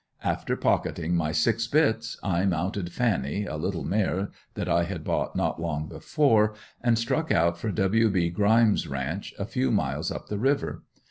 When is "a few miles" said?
9.37-10.09